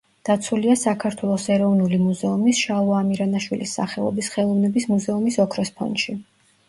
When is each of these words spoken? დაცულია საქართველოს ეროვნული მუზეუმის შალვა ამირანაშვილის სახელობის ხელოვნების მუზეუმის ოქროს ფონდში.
დაცულია 0.27 0.75
საქართველოს 0.83 1.43
ეროვნული 1.55 1.99
მუზეუმის 2.07 2.61
შალვა 2.69 2.97
ამირანაშვილის 3.01 3.77
სახელობის 3.81 4.31
ხელოვნების 4.37 4.89
მუზეუმის 4.97 5.39
ოქროს 5.45 5.73
ფონდში. 5.79 6.19